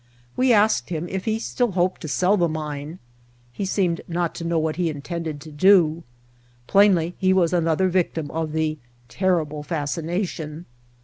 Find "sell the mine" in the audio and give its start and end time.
2.07-2.97